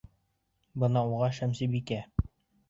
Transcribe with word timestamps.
Бына 0.83 1.03
уға 1.09 1.27
Шәмсебикә! 1.41 2.01